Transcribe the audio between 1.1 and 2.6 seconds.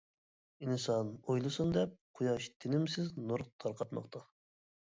ئويلىسۇن دەپ قۇياش